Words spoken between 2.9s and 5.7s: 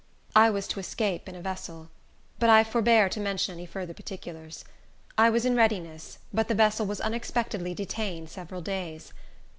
to mention any further particulars. I was in